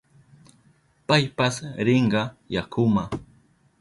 [1.07, 1.55] Paypas
[1.85, 2.21] rinka
[2.55, 3.03] yakuma.